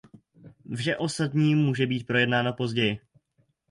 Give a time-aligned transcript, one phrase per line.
[0.75, 2.99] Vše ostatní může být projednáno později.